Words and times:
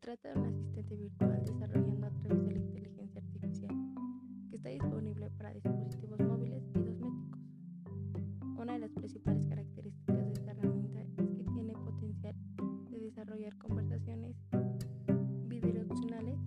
trata 0.00 0.32
de 0.32 0.38
un 0.38 0.46
asistente 0.46 0.96
virtual 0.96 1.44
desarrollado 1.44 2.06
a 2.06 2.10
través 2.10 2.42
de 2.44 2.52
la 2.52 2.58
inteligencia 2.58 3.20
artificial 3.20 3.74
que 4.48 4.56
está 4.56 4.68
disponible 4.70 5.30
para 5.36 5.52
dispositivos 5.52 6.18
móviles 6.20 6.62
y 6.74 6.78
domésticos. 6.78 7.12
Una 8.58 8.72
de 8.72 8.78
las 8.78 8.90
principales 8.92 9.46
características 9.46 10.16
de 10.16 10.32
esta 10.32 10.50
herramienta 10.52 11.02
es 11.02 11.28
que 11.36 11.44
tiene 11.52 11.74
potencial 11.74 12.34
de 12.90 12.98
desarrollar 12.98 13.56
conversaciones 13.58 14.36
bidireccionales, 15.46 16.38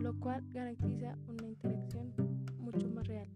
lo 0.00 0.18
cual 0.18 0.44
garantiza 0.50 1.16
una 1.28 1.48
interacción 1.48 2.12
mucho 2.58 2.88
más 2.90 3.06
real. 3.06 3.28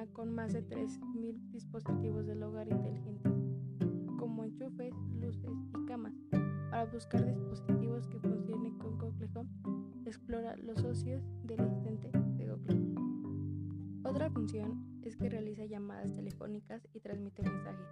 Funciona 0.00 0.06
con 0.12 0.34
más 0.34 0.52
de 0.52 0.66
3.000 0.66 1.50
dispositivos 1.50 2.26
del 2.26 2.42
hogar 2.42 2.68
inteligentes, 2.68 3.32
como 4.18 4.44
enchufes, 4.44 4.94
luces 5.20 5.50
y 5.76 5.86
camas. 5.86 6.14
Para 6.70 6.86
buscar 6.86 7.24
dispositivos 7.26 8.06
que 8.08 8.18
funcionen 8.18 8.78
con 8.78 8.98
Google 8.98 9.28
Home, 9.34 9.50
explora 10.06 10.56
los 10.56 10.80
socios 10.80 11.22
del 11.44 11.60
asistente 11.60 12.10
de 12.12 12.48
Google. 12.48 12.94
Otra 14.04 14.30
función 14.30 15.00
es 15.02 15.16
que 15.16 15.28
realiza 15.28 15.64
llamadas 15.66 16.12
telefónicas 16.12 16.86
y 16.94 17.00
transmite 17.00 17.42
mensajes. 17.42 17.86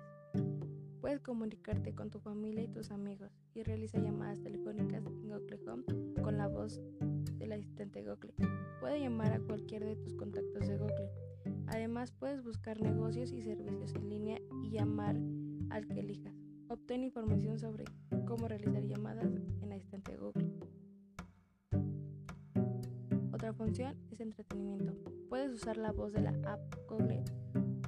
Puedes 1.01 1.21
comunicarte 1.21 1.95
con 1.95 2.11
tu 2.11 2.21
familia 2.21 2.65
y 2.65 2.69
tus 2.69 2.91
amigos 2.91 3.31
y 3.55 3.63
realiza 3.63 3.99
llamadas 3.99 4.41
telefónicas 4.41 5.05
en 5.07 5.29
Google 5.29 5.61
Home 5.67 5.85
con 6.23 6.39
la 6.39 6.49
voz 6.49 6.81
del 7.39 7.53
asistente 7.53 8.03
Google. 8.03 8.35
Puede 8.81 9.01
llamar 9.01 9.33
a 9.33 9.41
cualquier 9.41 9.85
de 9.85 9.97
tus 9.97 10.15
contactos 10.15 10.67
de 10.67 10.77
Google. 10.77 11.28
Además, 11.67 12.13
puedes 12.13 12.43
buscar 12.43 12.81
negocios 12.81 13.33
y 13.33 13.43
servicios 13.43 13.95
en 13.95 14.09
línea 14.09 14.41
y 14.63 14.71
llamar 14.71 15.17
al 15.71 15.87
que 15.87 16.01
elijas. 16.01 16.35
Obtén 16.69 17.03
información 17.03 17.59
sobre 17.59 17.85
cómo 18.27 18.49
realizar 18.49 18.85
llamadas 18.85 19.33
en 19.63 19.73
asistente 19.73 20.17
Google. 20.17 20.53
Otra 23.33 23.53
función 23.53 23.97
es 24.11 24.21
entretenimiento. 24.21 24.95
Puedes 25.29 25.53
usar 25.53 25.77
la 25.77 25.93
voz 25.93 26.13
de 26.13 26.23
la 26.23 26.31
app 26.45 26.61
Google 26.89 27.25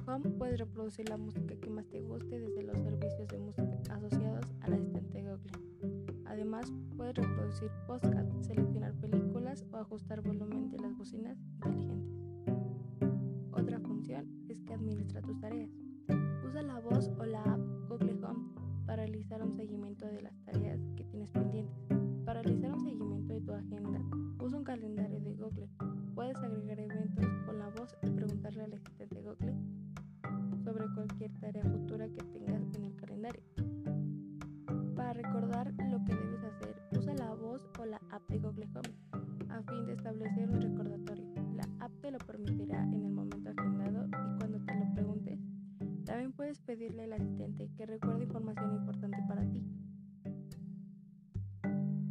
Home, 0.07 0.29
puedes 0.31 0.59
reproducir 0.59 1.07
la 1.09 1.17
música 1.17 1.55
que 1.55 1.69
más 1.69 1.87
te 1.87 2.01
guste 2.01 2.39
desde 2.39 2.63
los 2.63 2.77
servicios 2.79 3.27
de 3.27 3.37
música 3.37 3.79
asociados 3.91 4.45
al 4.61 4.73
asistente 4.73 5.21
Google. 5.21 5.51
Además, 6.25 6.71
puedes 6.97 7.15
reproducir 7.15 7.69
podcasts, 7.85 8.47
seleccionar 8.47 8.93
películas 8.95 9.63
o 9.71 9.77
ajustar 9.77 10.21
volumen 10.21 10.69
de 10.69 10.79
las 10.79 10.97
bocinas 10.97 11.37
inteligentes. 11.39 12.30
Función 14.11 14.45
es 14.49 14.61
que 14.63 14.73
administra 14.73 15.21
tus 15.21 15.39
tareas. 15.39 15.69
Usa 16.45 16.61
la 16.61 16.79
voz 16.79 17.09
o 17.17 17.23
la 17.23 17.41
app 17.43 17.61
Google 17.87 18.19
Home 18.25 18.53
para 18.85 19.05
realizar 19.05 19.41
un 19.41 19.53
seguimiento 19.53 20.05
de 20.05 20.21
las 20.21 20.33
tareas 20.43 20.81
que 20.97 21.05
tienes 21.05 21.31
pendientes. 21.31 21.81
Para 22.25 22.41
realizar 22.41 22.73
un 22.73 22.81
seguimiento 22.81 23.30
pedirle 46.71 47.03
al 47.03 47.11
asistente 47.11 47.69
que 47.75 47.85
recuerde 47.85 48.23
información 48.23 48.73
importante 48.73 49.17
para 49.27 49.45
ti. 49.45 49.61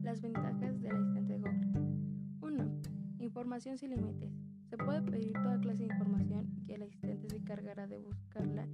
Las 0.03 0.21
ventajas 0.21 0.79
del 0.83 0.97
asistente 0.97 1.33
de 1.33 1.39
Google. 1.39 1.71
1. 2.43 2.81
Información 3.21 3.79
sin 3.79 3.93
límites. 3.93 4.31
Se 4.69 4.77
puede 4.77 5.01
pedir 5.01 5.33
toda 5.33 5.59
clase 5.61 5.85
de 5.85 5.95
información 5.95 6.63
y 6.67 6.75
el 6.75 6.83
asistente 6.83 7.31
se 7.31 7.39
encargará 7.39 7.87
de 7.87 7.97
buscarla 8.01 8.69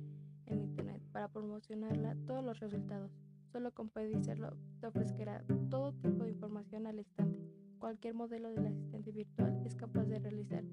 en 0.46 0.62
Internet 0.62 1.00
para 1.12 1.28
promocionarla 1.28 2.16
todos 2.26 2.44
los 2.44 2.58
resultados. 2.58 3.12
Solo 3.52 3.72
con 3.72 3.88
pedírselo 3.88 4.56
te 4.80 4.88
ofrecerá 4.88 5.44
todo 5.70 5.92
tipo 5.92 6.24
de 6.24 6.30
información 6.30 6.88
al 6.88 6.98
instante. 6.98 7.48
Cualquier 7.78 8.14
modelo 8.14 8.50
del 8.50 8.66
asistente 8.66 9.12
virtual 9.12 9.62
es 9.64 9.76
capaz 9.76 10.06
de 10.06 10.18
realizar 10.18 10.64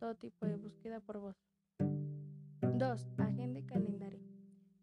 todo 0.00 0.16
tipo 0.16 0.44
de 0.44 0.56
búsqueda 0.56 0.98
por 0.98 1.20
voz. 1.20 1.36
2. 1.78 3.08
Agenda 3.18 3.60
y 3.60 3.62
calendario. 3.62 4.35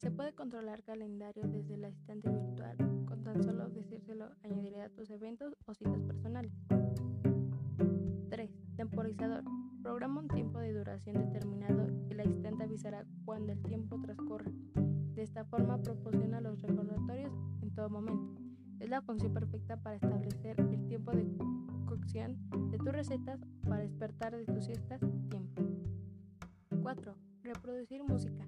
Se 0.04 0.12
puede 0.12 0.34
controlar 0.34 0.84
calendario 0.84 1.48
desde 1.48 1.76
el 1.76 1.86
asistente 1.86 2.30
virtual. 2.30 2.76
Con 3.06 3.24
tan 3.24 3.42
solo 3.42 3.70
decírselo 3.70 4.32
añadirá 4.44 4.90
tus 4.90 5.10
eventos 5.10 5.56
o 5.66 5.74
citas 5.74 6.02
personales. 6.02 6.52
3. 8.30 8.52
Temporizador. 8.76 9.46
Programa 9.82 10.20
un 10.20 10.28
tiempo 10.28 10.60
de 10.60 10.74
duración 10.74 11.16
determinado 11.16 11.88
y 12.10 12.12
el 12.12 12.20
asistente 12.20 12.66
avisará 12.66 13.06
cuando 13.24 13.54
el 13.54 13.64
tiempo 13.64 13.98
transcurra. 14.02 14.52
De 15.16 15.24
esta 15.24 15.46
forma 15.46 15.82
proporciona 15.82 16.42
los 16.42 16.62
recordatorios 16.62 17.32
en 17.62 17.74
todo 17.74 17.90
momento. 17.90 18.42
Es 18.82 18.90
la 18.90 19.02
función 19.02 19.34
perfecta 19.34 19.78
para 19.78 19.96
establecer 19.96 20.60
el 20.60 20.86
tiempo 20.86 21.14
de 21.14 21.26
cocción 21.86 22.38
de 22.72 22.78
tus 22.78 22.92
recetas 22.92 23.40
para 23.62 23.84
despertar 23.84 24.36
de 24.36 24.44
tus 24.44 24.66
siestas 24.66 25.00
tiempo. 25.30 25.64
4. 26.82 27.16
Reproducir 27.44 28.04
música. 28.04 28.46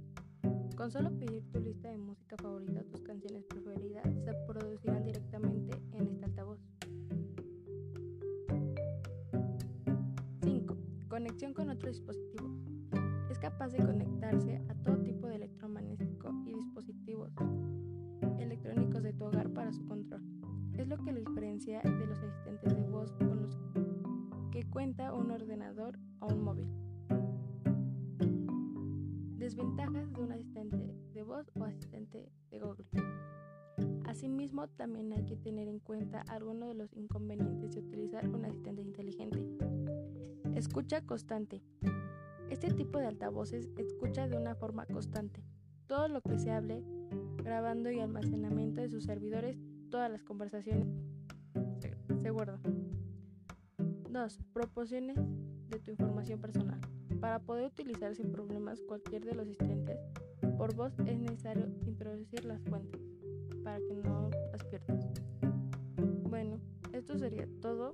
Con 0.75 0.91
solo 0.91 1.09
pedir 1.17 1.41
tu 1.53 1.61
lista 1.61 1.89
de 1.89 1.97
música 1.97 2.35
favorita 2.35 2.81
o 2.81 2.83
tus 2.83 3.01
canciones 3.01 3.45
preferidas, 3.45 4.03
se 4.25 4.33
producirán 4.45 5.05
directamente 5.05 5.81
en 5.93 6.07
este 6.07 6.25
altavoz. 6.25 6.59
5. 10.43 10.77
Conexión 11.07 11.53
con 11.53 11.69
otros 11.69 11.95
dispositivos. 11.95 12.51
Es 13.31 13.39
capaz 13.39 13.69
de 13.69 13.85
conectarse 13.85 14.61
a 14.67 14.75
todo 14.83 14.97
tipo 15.01 15.27
de 15.27 15.35
electromagnético 15.35 16.33
y 16.45 16.53
dispositivos 16.53 17.31
electrónicos 18.37 19.01
de 19.01 19.13
tu 19.13 19.23
hogar 19.23 19.49
para 19.53 19.71
su 19.71 19.85
control. 19.85 20.23
Es 20.73 20.89
lo 20.89 20.97
que 20.97 21.13
lo 21.13 21.19
diferencia 21.21 21.81
de 21.83 22.05
los 22.05 22.19
asistentes 22.19 22.75
de 22.75 22.89
voz 22.89 23.13
con 23.13 23.41
los 23.41 23.57
que 24.51 24.69
cuenta 24.69 25.13
un 25.13 25.31
ordenador 25.31 25.97
o 26.19 26.27
un 26.27 26.43
móvil. 26.43 26.84
Desventajas 29.45 30.11
de 30.11 30.21
un 30.21 30.31
asistente 30.31 30.95
de 31.13 31.21
voz 31.21 31.51
o 31.53 31.65
asistente 31.65 32.31
de 32.49 32.59
Google. 32.59 32.87
Asimismo, 34.05 34.67
también 34.69 35.13
hay 35.13 35.23
que 35.23 35.37
tener 35.37 35.67
en 35.67 35.77
cuenta 35.77 36.21
algunos 36.29 36.67
de 36.67 36.73
los 36.73 36.91
inconvenientes 36.93 37.75
de 37.75 37.81
utilizar 37.81 38.27
un 38.27 38.43
asistente 38.43 38.81
inteligente. 38.81 39.45
Escucha 40.55 41.01
constante. 41.01 41.61
Este 42.49 42.73
tipo 42.73 42.97
de 42.97 43.05
altavoces 43.05 43.69
escucha 43.77 44.27
de 44.27 44.35
una 44.35 44.55
forma 44.55 44.87
constante. 44.87 45.43
Todo 45.85 46.07
lo 46.07 46.21
que 46.21 46.39
se 46.39 46.49
hable, 46.49 46.83
grabando 47.43 47.91
y 47.91 47.99
almacenamiento 47.99 48.81
de 48.81 48.89
sus 48.89 49.03
servidores, 49.03 49.59
todas 49.91 50.09
las 50.09 50.23
conversaciones 50.23 50.87
se, 52.19 52.31
guardan. 52.31 52.63
2. 54.09 54.39
Proporciones 54.53 55.17
de 55.69 55.79
tu 55.81 55.91
información 55.91 56.41
personal. 56.41 56.81
Para 57.25 57.39
poder 57.39 57.65
utilizar 57.65 58.13
sin 58.13 58.31
problemas 58.31 58.79
cualquier 58.83 59.25
de 59.25 59.33
los 59.33 59.47
asistentes, 59.47 59.97
por 60.59 60.75
voz 60.75 60.93
es 61.07 61.17
necesario 61.17 61.65
introducir 61.87 62.45
las 62.45 62.61
fuentes 62.65 63.01
para 63.63 63.79
que 63.79 63.95
no 63.95 64.29
las 64.51 64.63
pierdas. 64.65 65.07
Bueno, 66.29 66.59
esto 66.93 67.17
sería 67.17 67.47
todo 67.63 67.89